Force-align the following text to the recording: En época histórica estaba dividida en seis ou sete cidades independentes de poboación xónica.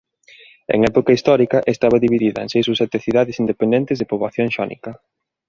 En 0.75 0.79
época 0.91 1.11
histórica 1.17 1.59
estaba 1.73 2.01
dividida 2.05 2.39
en 2.45 2.49
seis 2.53 2.65
ou 2.71 2.75
sete 2.81 2.97
cidades 3.05 3.39
independentes 3.43 3.97
de 3.99 4.09
poboación 4.11 4.47
xónica. 4.55 4.91